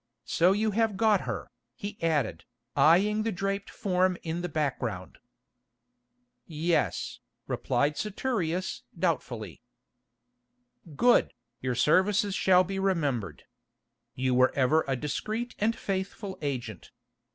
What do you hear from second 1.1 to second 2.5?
her," he added,